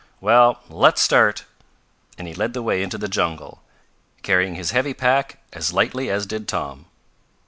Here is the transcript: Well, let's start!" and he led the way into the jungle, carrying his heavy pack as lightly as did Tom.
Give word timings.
Well, 0.19 0.61
let's 0.67 0.99
start!" 0.99 1.45
and 2.17 2.27
he 2.27 2.33
led 2.33 2.53
the 2.55 2.63
way 2.63 2.81
into 2.81 2.97
the 2.97 3.07
jungle, 3.07 3.61
carrying 4.23 4.55
his 4.55 4.71
heavy 4.71 4.95
pack 4.95 5.37
as 5.53 5.73
lightly 5.73 6.09
as 6.09 6.25
did 6.25 6.47
Tom. 6.47 6.87